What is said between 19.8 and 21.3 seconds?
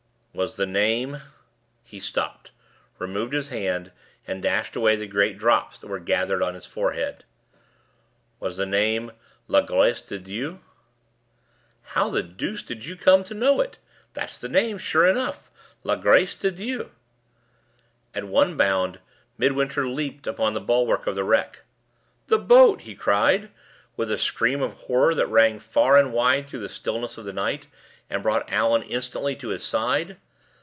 leaped on the bulwark of the